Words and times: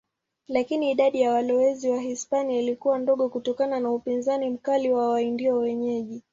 Lakini 0.47 0.91
idadi 0.91 1.21
ya 1.21 1.31
walowezi 1.31 1.89
Wahispania 1.89 2.59
ilikuwa 2.61 2.99
ndogo 2.99 3.29
kutokana 3.29 3.79
na 3.79 3.91
upinzani 3.91 4.49
mkali 4.49 4.91
wa 4.91 5.09
Waindio 5.09 5.57
wenyeji. 5.57 6.23